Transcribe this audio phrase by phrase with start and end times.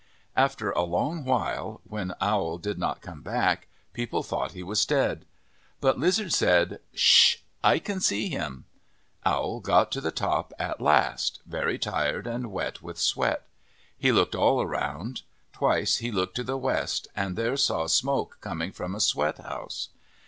[0.35, 5.25] After a long while, when Owl did not come back, people thought he was dead.
[5.79, 7.37] But Lizard said," Sh!
[7.63, 8.63] I can see him/'
[9.27, 13.45] Owl got to the top at last, very tired and wet with sweat.
[13.95, 15.21] He looked all around.
[15.53, 19.89] Twice he looked to the west and there saw smoke coming from a sweat house.